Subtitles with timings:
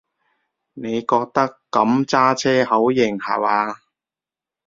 [0.73, 3.81] 你覺得噉揸車好型下話？